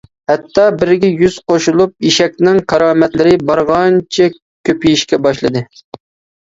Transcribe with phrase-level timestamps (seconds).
[0.29, 5.67] ھەتتا بىرگە يۈز قوشۇلۇپ ئېشەكنىڭ كارامەتلىرى بارغانچە كۆپىيىشكە باشلىدى.